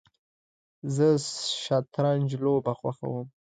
[0.95, 1.07] زه
[1.63, 3.27] شطرنج لوبه خوښوم